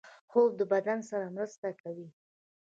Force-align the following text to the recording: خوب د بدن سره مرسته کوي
خوب 0.31 0.51
د 0.59 0.61
بدن 0.73 0.99
سره 1.09 1.25
مرسته 1.35 1.67
کوي 1.81 2.07